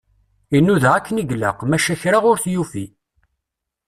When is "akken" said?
0.97-1.21